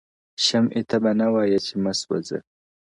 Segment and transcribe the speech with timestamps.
[0.45, 2.37] •شمعي ته به نه وایې چي مه سوځه,